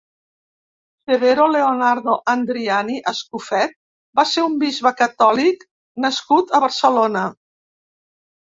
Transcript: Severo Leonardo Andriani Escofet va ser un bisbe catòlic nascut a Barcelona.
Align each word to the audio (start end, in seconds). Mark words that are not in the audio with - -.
Severo 1.09 1.43
Leonardo 1.55 2.15
Andriani 2.33 2.95
Escofet 3.13 3.77
va 4.21 4.27
ser 4.31 4.47
un 4.47 4.57
bisbe 4.65 4.95
catòlic 5.05 5.65
nascut 6.09 6.57
a 6.61 6.65
Barcelona. 6.67 7.29